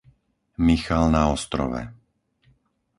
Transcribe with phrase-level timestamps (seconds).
[0.65, 1.81] Michal na Ostrove